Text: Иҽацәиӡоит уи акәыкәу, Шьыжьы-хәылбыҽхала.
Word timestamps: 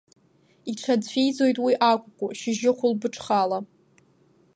Иҽацәиӡоит 0.71 1.57
уи 1.65 1.73
акәыкәу, 1.91 2.29
Шьыжьы-хәылбыҽхала. 2.39 3.59